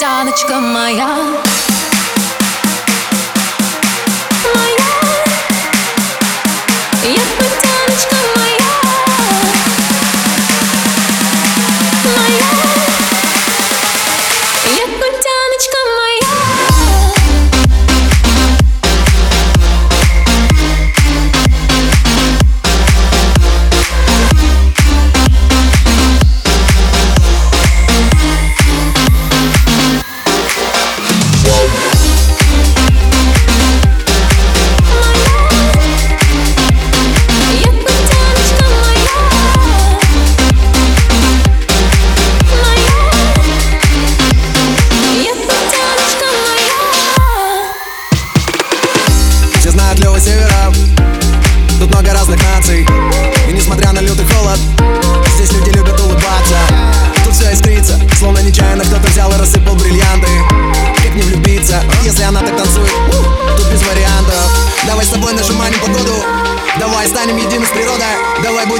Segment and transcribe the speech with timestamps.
[0.00, 1.08] Якутяночка моя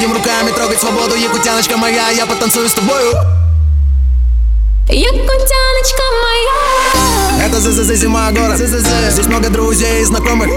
[0.09, 1.17] Будем руками трогать свободу.
[1.17, 3.13] Якутяночка моя, я потанцую с тобою.
[4.89, 7.47] Якутяночка моя.
[7.47, 10.49] Это ЗЗЗ зима город Здесь много друзей и знакомых.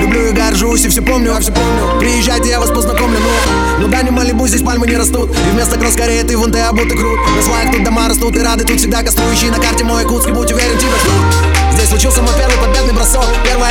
[0.00, 2.00] Люблю и горжусь и все помню, я все помню.
[2.00, 5.30] Приезжайте, я вас познакомлю, ну Ну да, не Малибу, здесь пальмы не растут.
[5.30, 7.20] И вместо кросс ты вон ты обуты крут.
[7.36, 10.50] На сваях тут дома растут и рады Тут всегда каструющие на карте мой Якутский Будь
[10.50, 11.72] уверен, тебя ждут.
[11.72, 13.17] Здесь случился мой первый победный бросок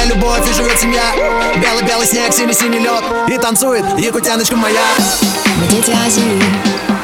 [0.07, 1.03] любовь и живет семья.
[1.56, 4.81] Белый-белый снег, синий-синий лед И танцует якутяночка моя.
[5.69, 6.97] Дети Азии